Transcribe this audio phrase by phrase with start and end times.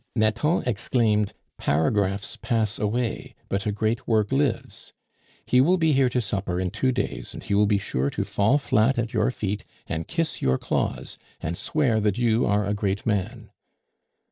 [0.15, 4.93] "Nathan exclaimed, 'Paragraphs pass away; but a great work lives!'
[5.45, 8.23] He will be here to supper in two days, and he will be sure to
[8.23, 12.73] fall flat at your feet, and kiss your claws, and swear that you are a
[12.73, 13.51] great man."